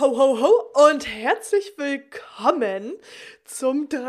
[0.00, 2.94] Ho, ho, ho und herzlich willkommen
[3.44, 4.00] zum 13.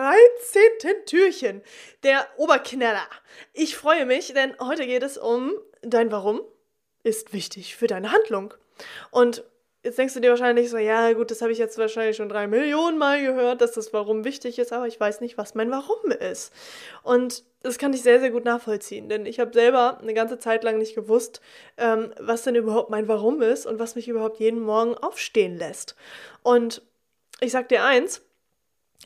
[1.05, 1.61] Türchen,
[2.03, 3.05] der Oberknaller.
[3.51, 5.51] Ich freue mich, denn heute geht es um
[5.81, 6.39] dein Warum
[7.03, 8.53] ist wichtig für deine Handlung.
[9.11, 9.43] Und
[9.83, 12.47] Jetzt denkst du dir wahrscheinlich so, ja gut, das habe ich jetzt wahrscheinlich schon drei
[12.47, 16.09] Millionen Mal gehört, dass das Warum wichtig ist, aber ich weiß nicht, was mein Warum
[16.09, 16.53] ist.
[17.03, 20.63] Und das kann ich sehr, sehr gut nachvollziehen, denn ich habe selber eine ganze Zeit
[20.63, 21.41] lang nicht gewusst,
[21.75, 25.97] ähm, was denn überhaupt mein Warum ist und was mich überhaupt jeden Morgen aufstehen lässt.
[26.43, 26.81] Und
[27.41, 28.21] ich sag dir eins,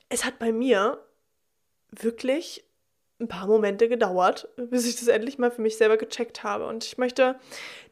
[0.09, 1.03] es hat bei mir
[1.89, 2.66] wirklich
[3.19, 6.67] ein paar Momente gedauert, bis ich das endlich mal für mich selber gecheckt habe.
[6.67, 7.39] Und ich möchte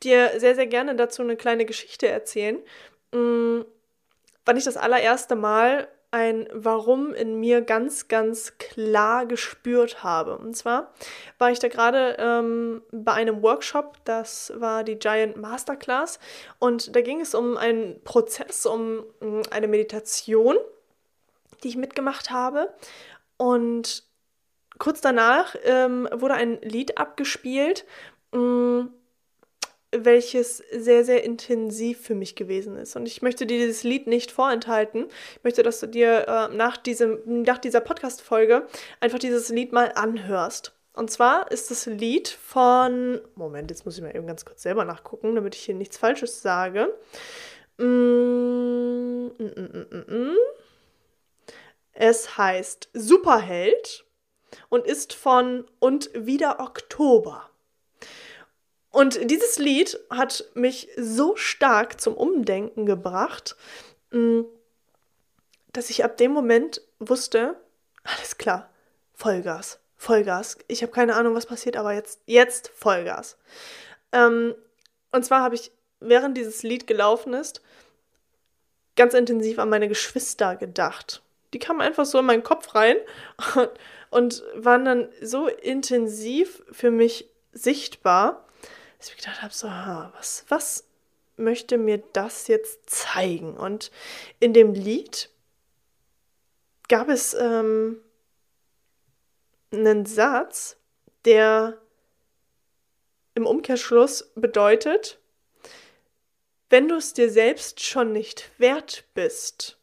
[0.03, 2.57] dir sehr, sehr gerne dazu eine kleine Geschichte erzählen,
[3.11, 3.61] mm,
[4.45, 10.37] wann ich das allererste Mal ein Warum in mir ganz, ganz klar gespürt habe.
[10.37, 10.93] Und zwar
[11.39, 16.19] war ich da gerade ähm, bei einem Workshop, das war die Giant Masterclass,
[16.57, 20.55] und da ging es um einen Prozess, um, um eine Meditation,
[21.63, 22.73] die ich mitgemacht habe.
[23.35, 24.03] Und
[24.77, 27.85] kurz danach ähm, wurde ein Lied abgespielt,
[28.31, 28.93] mh, mm,
[29.97, 32.95] welches sehr, sehr intensiv für mich gewesen ist.
[32.95, 35.05] Und ich möchte dir dieses Lied nicht vorenthalten.
[35.37, 38.67] Ich möchte, dass du dir äh, nach, diesem, nach dieser Podcast-Folge
[38.99, 40.73] einfach dieses Lied mal anhörst.
[40.93, 43.21] Und zwar ist das Lied von.
[43.35, 46.41] Moment, jetzt muss ich mal eben ganz kurz selber nachgucken, damit ich hier nichts Falsches
[46.41, 46.93] sage.
[47.77, 50.35] Mm, mm, mm,
[51.93, 54.04] es heißt Superheld
[54.75, 57.49] und ist von Und wieder Oktober.
[58.91, 63.55] Und dieses Lied hat mich so stark zum Umdenken gebracht,
[64.11, 64.41] mm,
[65.71, 67.55] dass ich ab dem Moment wusste,
[68.03, 68.69] alles klar,
[69.13, 70.57] Vollgas, Vollgas.
[70.67, 73.37] Ich habe keine Ahnung, was passiert, aber jetzt, jetzt Vollgas.
[74.11, 74.55] Ähm,
[75.11, 75.71] und zwar habe ich,
[76.01, 77.61] während dieses Lied gelaufen ist,
[78.97, 81.21] ganz intensiv an meine Geschwister gedacht.
[81.53, 82.97] Die kamen einfach so in meinen Kopf rein
[83.55, 83.69] und
[84.15, 88.47] und waren dann so intensiv für mich sichtbar,
[88.97, 90.87] dass ich gedacht habe, so, was, was
[91.35, 93.57] möchte mir das jetzt zeigen?
[93.57, 93.91] Und
[94.39, 95.29] in dem Lied
[96.87, 97.99] gab es ähm,
[99.71, 100.77] einen Satz,
[101.25, 101.77] der
[103.33, 105.19] im Umkehrschluss bedeutet,
[106.69, 109.77] wenn du es dir selbst schon nicht wert bist,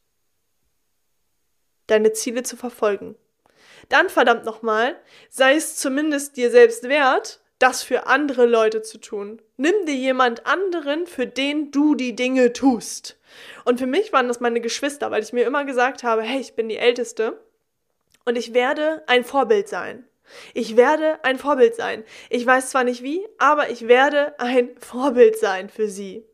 [1.87, 3.15] deine Ziele zu verfolgen,
[3.93, 4.97] dann verdammt nochmal,
[5.29, 9.41] sei es zumindest dir selbst wert, das für andere Leute zu tun.
[9.57, 13.19] Nimm dir jemand anderen, für den du die Dinge tust.
[13.65, 16.55] Und für mich waren das meine Geschwister, weil ich mir immer gesagt habe, hey, ich
[16.55, 17.41] bin die Älteste
[18.25, 20.05] und ich werde ein Vorbild sein.
[20.55, 22.05] Ich werde ein Vorbild sein.
[22.31, 26.25] Ich weiß zwar nicht wie, aber ich werde ein Vorbild sein für sie.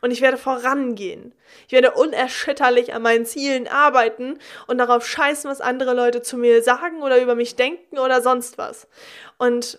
[0.00, 1.34] Und ich werde vorangehen.
[1.66, 6.62] Ich werde unerschütterlich an meinen Zielen arbeiten und darauf scheißen, was andere Leute zu mir
[6.62, 8.86] sagen oder über mich denken oder sonst was.
[9.38, 9.78] Und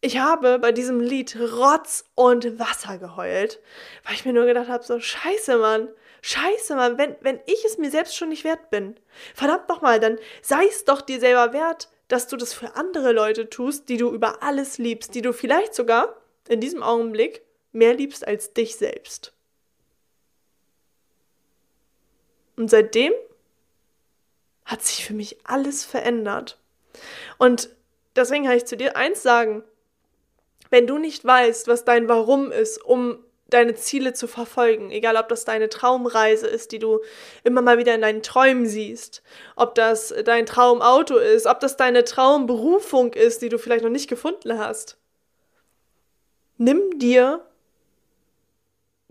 [0.00, 3.60] ich habe bei diesem Lied Rotz und Wasser geheult,
[4.04, 5.88] weil ich mir nur gedacht habe, so scheiße, Mann.
[6.22, 8.96] Scheiße, Mann, wenn, wenn ich es mir selbst schon nicht wert bin,
[9.34, 13.48] verdammt nochmal, dann sei es doch dir selber wert, dass du das für andere Leute
[13.48, 16.16] tust, die du über alles liebst, die du vielleicht sogar
[16.48, 17.42] in diesem Augenblick
[17.76, 19.32] mehr liebst als dich selbst.
[22.56, 23.12] Und seitdem
[24.64, 26.58] hat sich für mich alles verändert.
[27.38, 27.68] Und
[28.16, 29.62] deswegen kann ich zu dir eins sagen.
[30.70, 35.28] Wenn du nicht weißt, was dein Warum ist, um deine Ziele zu verfolgen, egal ob
[35.28, 37.00] das deine Traumreise ist, die du
[37.44, 39.22] immer mal wieder in deinen Träumen siehst,
[39.54, 44.08] ob das dein Traumauto ist, ob das deine Traumberufung ist, die du vielleicht noch nicht
[44.08, 44.98] gefunden hast,
[46.56, 47.46] nimm dir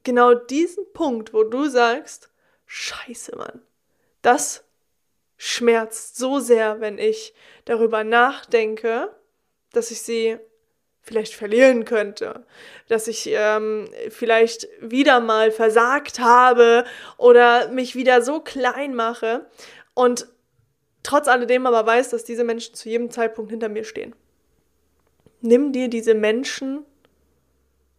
[0.05, 2.29] genau diesen Punkt, wo du sagst,
[2.65, 3.61] scheiße, Mann,
[4.21, 4.63] das
[5.37, 7.33] schmerzt so sehr, wenn ich
[7.65, 9.13] darüber nachdenke,
[9.73, 10.37] dass ich sie
[11.01, 12.45] vielleicht verlieren könnte,
[12.87, 16.85] dass ich ähm, vielleicht wieder mal versagt habe
[17.17, 19.45] oder mich wieder so klein mache
[19.93, 20.27] und
[21.03, 24.15] trotz alledem aber weiß, dass diese Menschen zu jedem Zeitpunkt hinter mir stehen.
[25.41, 26.85] Nimm dir diese Menschen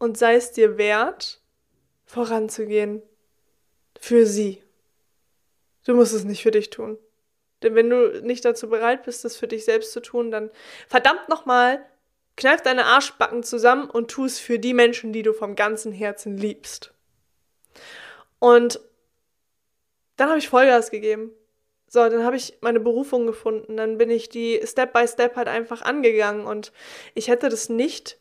[0.01, 1.41] und sei es dir wert,
[2.07, 3.03] voranzugehen.
[4.01, 4.63] Für sie.
[5.85, 6.99] Du musst es nicht für dich tun.
[7.63, 10.51] Denn wenn du nicht dazu bereit bist, es für dich selbst zu tun, dann
[10.89, 11.85] verdammt nochmal,
[12.37, 16.37] Kneif deine Arschbacken zusammen und tu es für die Menschen, die du vom ganzen Herzen
[16.37, 16.93] liebst.
[18.39, 18.79] Und
[20.17, 21.31] dann habe ich Vollgas gegeben.
[21.89, 23.79] So, dann habe ich meine Berufung gefunden.
[23.79, 26.73] Dann bin ich die Step by Step halt einfach angegangen und
[27.15, 28.19] ich hätte das nicht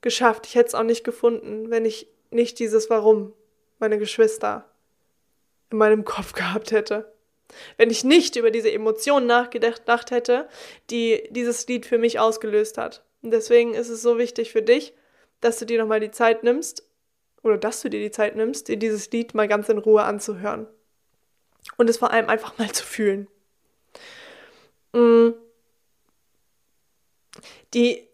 [0.00, 0.46] geschafft.
[0.46, 3.32] Ich hätte es auch nicht gefunden, wenn ich nicht dieses Warum,
[3.78, 4.68] meine Geschwister,
[5.70, 7.12] in meinem Kopf gehabt hätte.
[7.76, 10.48] Wenn ich nicht über diese Emotionen nachgedacht hätte,
[10.90, 13.04] die dieses Lied für mich ausgelöst hat.
[13.22, 14.94] Und deswegen ist es so wichtig für dich,
[15.40, 16.84] dass du dir nochmal die Zeit nimmst,
[17.42, 20.66] oder dass du dir die Zeit nimmst, dir dieses Lied mal ganz in Ruhe anzuhören
[21.76, 23.28] und es vor allem einfach mal zu fühlen.
[24.92, 25.30] Mm.
[27.74, 28.08] Die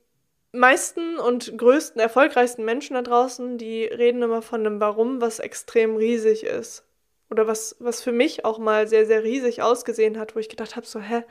[0.59, 5.97] meisten und größten, erfolgreichsten Menschen da draußen, die reden immer von einem Warum, was extrem
[5.97, 6.85] riesig ist.
[7.31, 10.77] Oder was, was für mich auch mal sehr, sehr riesig ausgesehen hat, wo ich gedacht
[10.77, 11.25] habe, so, hä,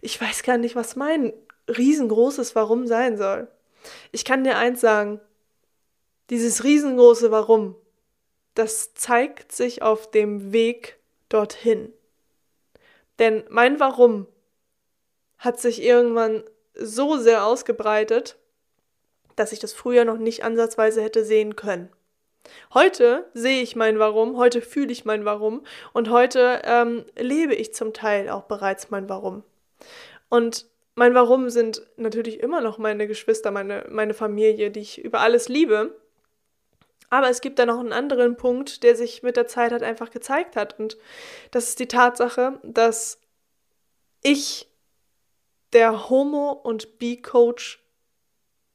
[0.00, 1.32] ich weiß gar nicht, was mein
[1.68, 3.48] riesengroßes Warum sein soll.
[4.10, 5.20] Ich kann dir eins sagen,
[6.30, 7.76] dieses riesengroße Warum,
[8.54, 10.98] das zeigt sich auf dem Weg
[11.28, 11.92] dorthin.
[13.18, 14.26] Denn mein Warum
[15.38, 16.42] hat sich irgendwann
[16.74, 18.36] so sehr ausgebreitet,
[19.38, 21.90] dass ich das früher noch nicht ansatzweise hätte sehen können.
[22.72, 27.74] Heute sehe ich mein Warum, heute fühle ich mein Warum und heute ähm, lebe ich
[27.74, 29.42] zum Teil auch bereits mein Warum.
[30.28, 35.20] Und mein Warum sind natürlich immer noch meine Geschwister, meine, meine Familie, die ich über
[35.20, 35.96] alles liebe.
[37.10, 40.10] Aber es gibt da noch einen anderen Punkt, der sich mit der Zeit halt einfach
[40.10, 40.78] gezeigt hat.
[40.78, 40.98] Und
[41.50, 43.20] das ist die Tatsache, dass
[44.22, 44.68] ich
[45.72, 47.80] der Homo- und Bi-Coach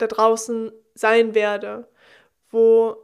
[0.03, 1.87] da draußen sein werde,
[2.51, 2.97] wo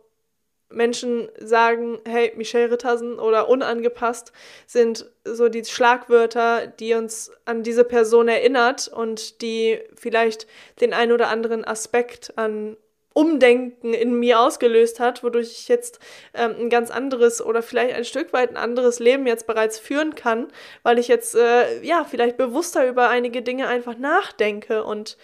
[0.71, 4.31] Menschen sagen, hey, Michelle Rittersen oder unangepasst
[4.67, 10.45] sind so die Schlagwörter, die uns an diese Person erinnert und die vielleicht
[10.79, 12.77] den ein oder anderen Aspekt an
[13.13, 15.99] Umdenken in mir ausgelöst hat, wodurch ich jetzt
[16.35, 20.13] ähm, ein ganz anderes oder vielleicht ein Stück weit ein anderes Leben jetzt bereits führen
[20.13, 20.47] kann,
[20.83, 25.17] weil ich jetzt äh, ja vielleicht bewusster über einige Dinge einfach nachdenke und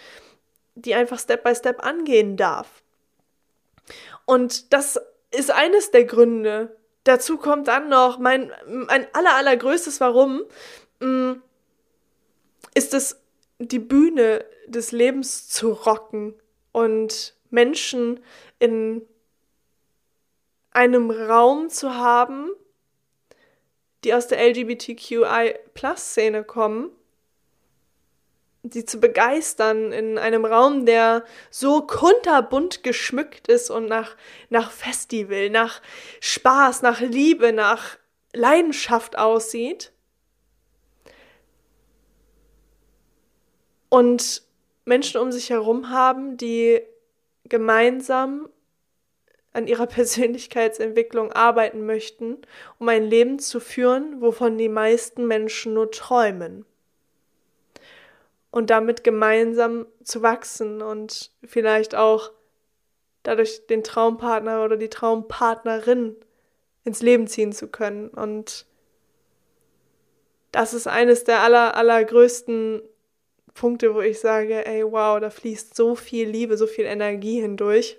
[0.75, 2.83] die einfach Step by Step angehen darf.
[4.25, 4.99] Und das
[5.31, 6.75] ist eines der Gründe.
[7.03, 10.43] Dazu kommt dann noch mein, mein aller, allergrößtes Warum,
[10.99, 11.33] mm,
[12.73, 13.21] ist es,
[13.59, 16.33] die Bühne des Lebens zu rocken
[16.71, 18.19] und Menschen
[18.59, 19.01] in
[20.71, 22.49] einem Raum zu haben,
[24.03, 26.91] die aus der LGBTQI-Plus-Szene kommen,
[28.71, 34.15] sie zu begeistern in einem Raum, der so kunterbunt geschmückt ist und nach,
[34.49, 35.81] nach Festival, nach
[36.19, 37.97] Spaß, nach Liebe, nach
[38.33, 39.91] Leidenschaft aussieht.
[43.89, 44.43] Und
[44.85, 46.81] Menschen um sich herum haben, die
[47.45, 48.49] gemeinsam
[49.53, 52.37] an ihrer Persönlichkeitsentwicklung arbeiten möchten,
[52.77, 56.65] um ein Leben zu führen, wovon die meisten Menschen nur träumen.
[58.55, 62.31] Und damit gemeinsam zu wachsen und vielleicht auch
[63.21, 66.15] dadurch den Traumpartner oder die Traumpartnerin
[66.85, 68.07] ins Leben ziehen zu können.
[68.07, 68.65] Und
[70.53, 72.81] das ist eines der aller, allergrößten
[73.55, 77.97] Punkte, wo ich sage, ey, wow, da fließt so viel Liebe, so viel Energie hindurch,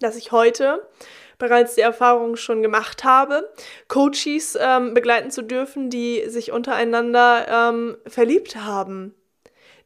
[0.00, 0.88] dass ich heute
[1.36, 3.52] bereits die Erfahrung schon gemacht habe,
[3.88, 9.14] Coaches ähm, begleiten zu dürfen, die sich untereinander ähm, verliebt haben,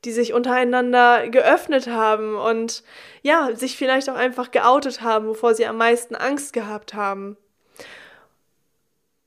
[0.05, 2.83] die sich untereinander geöffnet haben und
[3.23, 7.37] ja, sich vielleicht auch einfach geoutet haben, wovor sie am meisten Angst gehabt haben.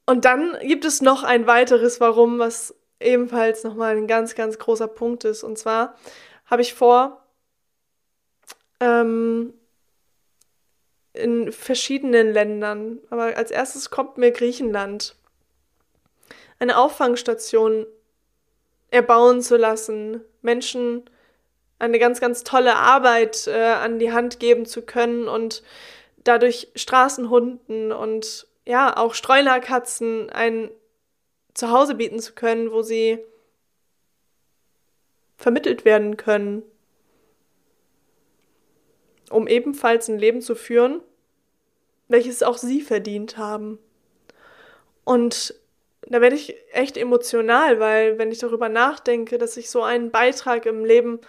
[0.06, 4.88] Und dann gibt es noch ein weiteres Warum, was ebenfalls nochmal ein ganz, ganz großer
[4.88, 5.44] Punkt ist.
[5.44, 5.96] Und zwar
[6.46, 7.26] habe ich vor,
[8.80, 9.54] ähm,
[11.14, 15.16] in verschiedenen Ländern, aber als erstes kommt mir Griechenland,
[16.60, 17.86] eine Auffangstation
[18.92, 21.04] erbauen zu lassen, Menschen
[21.78, 25.62] eine ganz, ganz tolle Arbeit äh, an die Hand geben zu können und
[26.24, 30.72] dadurch Straßenhunden und ja, auch Streunerkatzen ein
[31.54, 33.20] zu Hause bieten zu können, wo sie
[35.38, 36.64] vermittelt werden können,
[39.30, 41.02] um ebenfalls ein Leben zu führen,
[42.08, 43.80] welches auch sie verdient haben.
[45.04, 45.56] Und
[46.08, 50.66] da werde ich echt emotional, weil wenn ich darüber nachdenke, dass ich so einen Beitrag
[50.66, 51.20] im Leben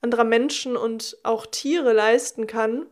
[0.00, 2.86] anderer Menschen und auch Tiere leisten kann,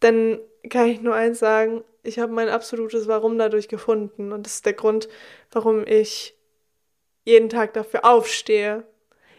[0.00, 4.32] dann kann ich nur eins sagen, ich habe mein absolutes Warum dadurch gefunden.
[4.32, 5.08] Und das ist der Grund,
[5.50, 6.36] warum ich
[7.24, 8.84] jeden Tag dafür aufstehe,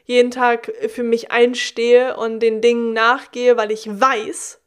[0.06, 4.60] jeden Tag für mich einstehe und den Dingen nachgehe, weil ich weiß,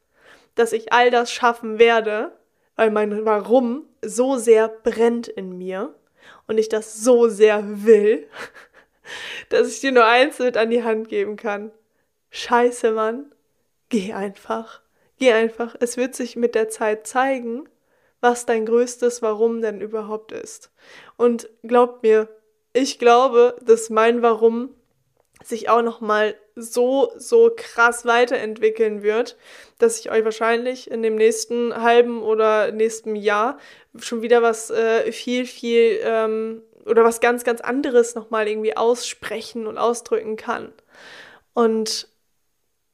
[0.55, 2.33] dass ich all das schaffen werde,
[2.77, 5.95] weil mein Warum so sehr brennt in mir
[6.47, 8.27] und ich das so sehr will,
[9.49, 11.71] dass ich dir nur eins mit an die Hand geben kann.
[12.31, 13.33] Scheiße, Mann.
[13.89, 14.83] Geh einfach.
[15.19, 15.77] Geh einfach.
[15.81, 17.69] Es wird sich mit der Zeit zeigen,
[18.21, 20.71] was dein größtes Warum denn überhaupt ist.
[21.17, 22.29] Und glaubt mir,
[22.73, 24.75] ich glaube, dass mein Warum
[25.45, 29.37] sich auch noch mal so so krass weiterentwickeln wird,
[29.79, 33.59] dass ich euch wahrscheinlich in dem nächsten halben oder nächsten Jahr
[33.99, 38.77] schon wieder was äh, viel viel ähm, oder was ganz ganz anderes noch mal irgendwie
[38.77, 40.73] aussprechen und ausdrücken kann.
[41.55, 42.09] Und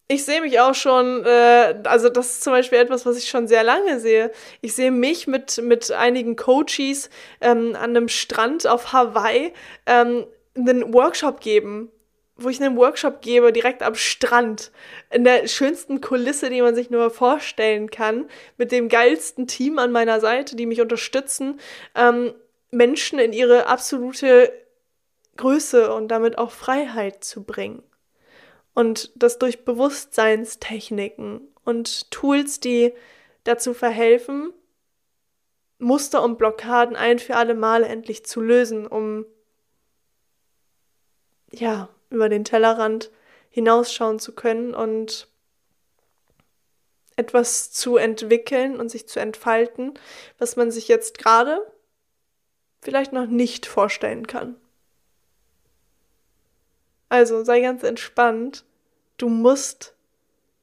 [0.08, 3.48] ich sehe mich auch schon, äh, also das ist zum Beispiel etwas, was ich schon
[3.48, 4.30] sehr lange sehe.
[4.60, 7.08] Ich sehe mich mit, mit einigen Coaches
[7.40, 9.52] ähm, an einem Strand auf Hawaii
[9.86, 11.90] ähm, einen Workshop geben,
[12.36, 14.72] wo ich einen Workshop gebe, direkt am Strand,
[15.10, 19.92] in der schönsten Kulisse, die man sich nur vorstellen kann, mit dem geilsten Team an
[19.92, 21.60] meiner Seite, die mich unterstützen,
[21.94, 22.34] ähm,
[22.70, 24.52] Menschen in ihre absolute
[25.36, 27.82] Größe und damit auch Freiheit zu bringen.
[28.74, 32.92] Und das durch Bewusstseinstechniken und Tools, die
[33.44, 34.52] dazu verhelfen,
[35.78, 39.26] Muster und Blockaden ein für alle Male endlich zu lösen, um
[41.52, 43.10] ja, über den Tellerrand
[43.50, 45.28] hinausschauen zu können und
[47.16, 49.94] etwas zu entwickeln und sich zu entfalten,
[50.38, 51.60] was man sich jetzt gerade
[52.82, 54.56] vielleicht noch nicht vorstellen kann.
[57.08, 58.64] Also sei ganz entspannt.
[59.16, 59.94] Du musst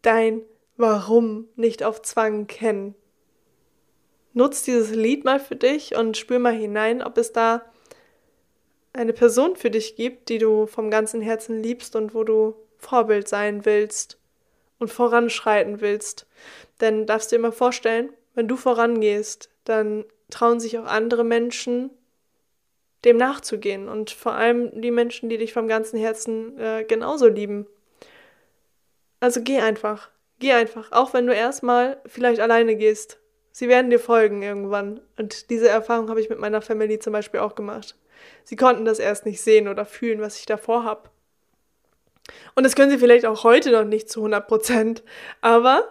[0.01, 0.41] dein
[0.77, 2.95] Warum nicht auf Zwang kennen.
[4.33, 7.63] Nutz dieses Lied mal für dich und spür mal hinein, ob es da
[8.93, 13.27] eine Person für dich gibt, die du vom ganzen Herzen liebst und wo du Vorbild
[13.27, 14.17] sein willst
[14.79, 16.27] und voranschreiten willst.
[16.81, 21.91] Denn darfst dir immer vorstellen, wenn du vorangehst, dann trauen sich auch andere Menschen
[23.05, 27.65] dem nachzugehen und vor allem die Menschen, die dich vom ganzen Herzen äh, genauso lieben.
[29.19, 33.19] Also geh einfach, geh einfach, auch wenn du erstmal vielleicht alleine gehst.
[33.51, 35.01] Sie werden dir folgen irgendwann.
[35.17, 37.95] Und diese Erfahrung habe ich mit meiner Family zum Beispiel auch gemacht.
[38.43, 41.09] Sie konnten das erst nicht sehen oder fühlen, was ich davor habe.
[42.55, 45.03] Und das können sie vielleicht auch heute noch nicht zu 100 Prozent.
[45.41, 45.87] Aber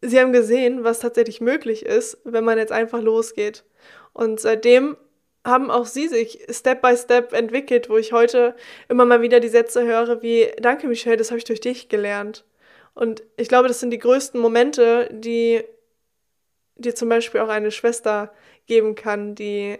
[0.00, 3.64] sie haben gesehen, was tatsächlich möglich ist, wenn man jetzt einfach losgeht.
[4.12, 4.96] Und seitdem
[5.44, 8.54] haben auch sie sich Step by Step entwickelt, wo ich heute
[8.88, 12.44] immer mal wieder die Sätze höre wie, danke Michelle, das habe ich durch dich gelernt.
[12.94, 15.62] Und ich glaube, das sind die größten Momente, die
[16.76, 18.32] dir zum Beispiel auch eine Schwester
[18.66, 19.78] geben kann, die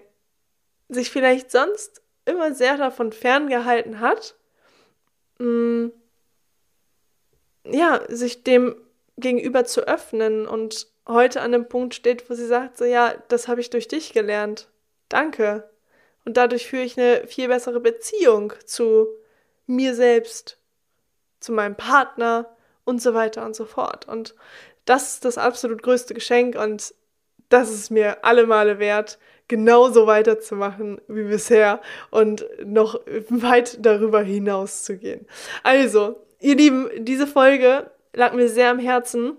[0.88, 4.34] sich vielleicht sonst immer sehr davon ferngehalten hat,
[5.38, 5.92] mh, mm,
[7.66, 8.76] ja, sich dem
[9.16, 13.48] gegenüber zu öffnen und heute an dem Punkt steht, wo sie sagt, so ja, das
[13.48, 14.68] habe ich durch dich gelernt.
[15.08, 15.70] Danke.
[16.24, 19.08] Und dadurch führe ich eine viel bessere Beziehung zu
[19.66, 20.58] mir selbst,
[21.40, 24.08] zu meinem Partner und so weiter und so fort.
[24.08, 24.34] Und
[24.84, 26.94] das ist das absolut größte Geschenk und
[27.48, 34.84] das ist mir alle Male wert, genauso weiterzumachen wie bisher und noch weit darüber hinaus
[34.84, 35.26] zu gehen.
[35.62, 39.36] Also, ihr Lieben, diese Folge lag mir sehr am Herzen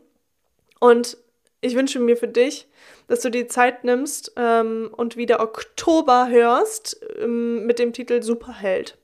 [0.80, 1.18] und
[1.62, 2.68] ich wünsche mir für dich,
[3.08, 8.98] dass du die Zeit nimmst ähm, und wieder Oktober hörst ähm, mit dem Titel Superheld.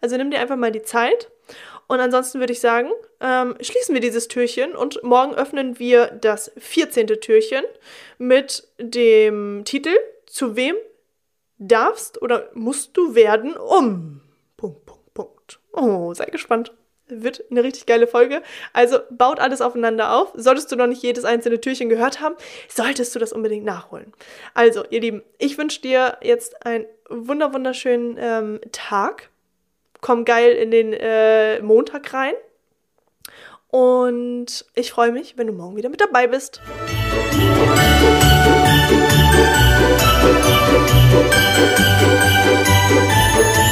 [0.00, 1.30] Also nimm dir einfach mal die Zeit.
[1.86, 2.90] Und ansonsten würde ich sagen,
[3.20, 7.06] ähm, schließen wir dieses Türchen und morgen öffnen wir das 14.
[7.06, 7.64] Türchen
[8.18, 9.94] mit dem Titel
[10.32, 10.76] Zu wem
[11.58, 14.22] darfst oder musst du werden um?
[14.56, 15.60] Punkt, Punkt, Punkt.
[15.74, 16.72] Oh, sei gespannt
[17.06, 18.42] wird eine richtig geile Folge.
[18.72, 20.32] Also baut alles aufeinander auf.
[20.34, 22.34] Solltest du noch nicht jedes einzelne Türchen gehört haben,
[22.70, 24.14] solltest du das unbedingt nachholen.
[24.54, 29.28] Also, ihr Lieben, ich wünsche dir jetzt einen wunder wunderschönen ähm, Tag.
[30.00, 32.32] Komm geil in den äh, Montag rein.
[33.68, 36.62] Und ich freue mich, wenn du morgen wieder mit dabei bist.
[40.22, 40.46] Thank
[43.66, 43.71] you.